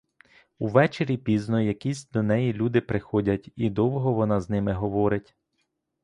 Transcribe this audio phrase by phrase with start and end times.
[0.59, 5.35] Увечері пізно якісь до неї люди приходять, і довго вона з ними говорить.